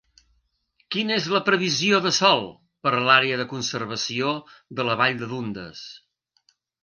[0.93, 2.41] Quina és la previsió de sol
[2.87, 4.31] per a l'àrea de conservació
[4.79, 5.85] de la Vall de Dundas